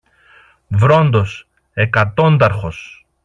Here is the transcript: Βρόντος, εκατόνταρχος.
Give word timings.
Βρόντος, 0.67 1.47
εκατόνταρχος. 1.73 3.05